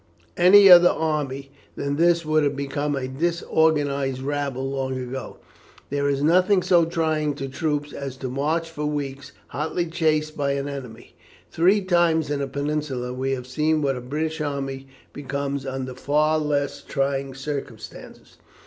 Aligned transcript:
Any 0.37 0.67
other 0.67 0.89
army 0.89 1.51
than 1.75 1.95
this 1.97 2.25
would 2.25 2.43
have 2.43 2.55
become 2.55 2.95
a 2.95 3.07
disorganized 3.07 4.23
rabble 4.23 4.67
long 4.71 4.97
ago. 4.97 5.37
There 5.91 6.09
is 6.09 6.23
nothing 6.23 6.63
so 6.63 6.85
trying 6.85 7.35
to 7.35 7.47
troops 7.47 7.93
as 7.93 8.17
to 8.17 8.27
march 8.27 8.67
for 8.67 8.87
weeks 8.87 9.31
hotly 9.49 9.85
chased 9.85 10.35
by 10.35 10.53
an 10.53 10.67
enemy. 10.67 11.13
Three 11.51 11.81
times 11.83 12.31
in 12.31 12.39
the 12.39 12.47
Peninsula 12.47 13.13
we 13.13 13.33
have 13.33 13.45
seen 13.45 13.83
what 13.83 13.95
a 13.95 14.01
British 14.01 14.41
army 14.41 14.87
becomes 15.13 15.67
under 15.67 15.93
far 15.93 16.39
less 16.39 16.81
trying 16.81 17.35
circumstances. 17.35 18.37